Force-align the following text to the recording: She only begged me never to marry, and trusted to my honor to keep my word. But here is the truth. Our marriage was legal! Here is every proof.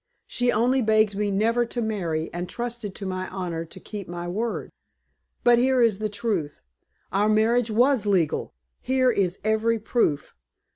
She 0.25 0.51
only 0.51 0.81
begged 0.81 1.15
me 1.15 1.29
never 1.29 1.63
to 1.67 1.79
marry, 1.79 2.33
and 2.33 2.49
trusted 2.49 2.95
to 2.95 3.05
my 3.05 3.29
honor 3.29 3.65
to 3.65 3.79
keep 3.79 4.07
my 4.07 4.27
word. 4.27 4.71
But 5.43 5.59
here 5.59 5.79
is 5.79 5.99
the 5.99 6.09
truth. 6.09 6.59
Our 7.11 7.29
marriage 7.29 7.69
was 7.69 8.07
legal! 8.07 8.55
Here 8.81 9.11
is 9.11 9.37
every 9.43 9.77
proof. 9.77 10.33